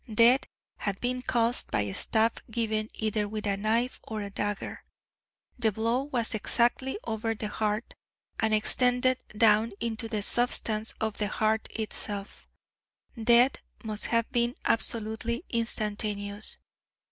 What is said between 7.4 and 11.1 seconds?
heart, and extended down into the substance